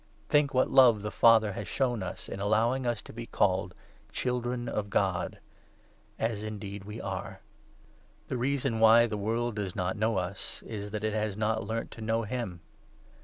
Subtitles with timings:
[0.29, 3.01] Think what love the Father has shown us in i 3 Th* u!^her>* Allowing us
[3.03, 3.75] to be called'
[4.11, 5.37] Children of God';
[6.17, 7.41] as indeed we are.
[8.27, 11.91] The reason why the world does not know us is that it has not learnt
[11.91, 12.61] to know him.